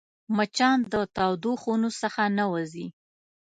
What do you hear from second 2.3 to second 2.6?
نه